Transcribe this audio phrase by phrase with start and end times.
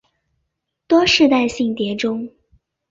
[0.87, 2.27] 多世代性蝶种。